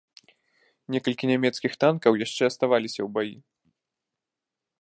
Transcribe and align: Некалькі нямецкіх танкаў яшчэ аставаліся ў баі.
Некалькі 0.95 1.29
нямецкіх 1.33 1.71
танкаў 1.85 2.13
яшчэ 2.25 2.43
аставаліся 2.51 3.01
ў 3.07 3.09
баі. 3.19 3.41